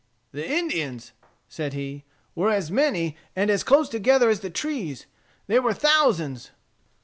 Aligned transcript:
"The 0.31 0.49
Indians," 0.51 1.11
said 1.47 1.73
he, 1.73 2.05
"were 2.33 2.49
as 2.49 2.71
many, 2.71 3.15
and 3.35 3.51
as 3.51 3.63
close 3.63 3.87
together 3.87 4.29
as 4.31 4.39
the 4.39 4.49
trees. 4.49 5.05
There 5.45 5.61
were 5.61 5.73
thousands." 5.75 6.49